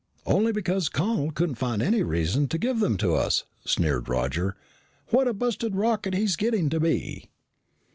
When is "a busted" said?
5.27-5.75